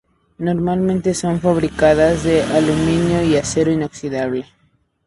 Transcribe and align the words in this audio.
Normalmente 0.39 1.13
son 1.13 1.39
fabricadas 1.39 2.23
de 2.23 2.41
aluminio 2.41 3.19
o 3.21 3.37
acero 3.39 3.69
inoxidable. 3.77 4.41